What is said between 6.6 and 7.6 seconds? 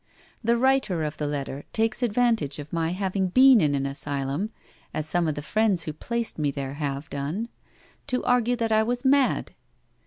have done,